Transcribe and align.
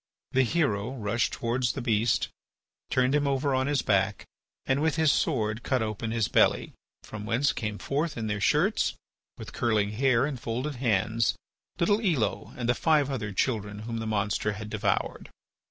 The 0.31 0.41
hero 0.41 0.95
rushed 0.95 1.31
towards 1.31 1.73
the 1.73 1.79
beast, 1.83 2.29
turned 2.89 3.13
him 3.13 3.27
over 3.27 3.53
on 3.53 3.67
his 3.67 3.83
back, 3.83 4.25
and 4.65 4.81
with 4.81 4.95
his 4.95 5.11
sword 5.11 5.61
cut 5.61 5.83
open 5.83 6.09
his 6.09 6.27
belly, 6.27 6.73
from 7.03 7.27
whence 7.27 7.53
came 7.53 7.77
forth 7.77 8.17
in 8.17 8.25
their 8.25 8.41
shirts, 8.41 8.95
with 9.37 9.53
curling 9.53 9.91
hair 9.91 10.25
and 10.25 10.39
folded 10.39 10.77
hands, 10.77 11.35
little 11.77 12.01
Elo 12.01 12.51
and 12.57 12.67
the 12.67 12.73
five 12.73 13.11
other 13.11 13.31
children 13.31 13.81
whom 13.85 13.97
the 13.99 14.07
monster 14.07 14.53
had 14.53 14.71
devoured. 14.71 15.29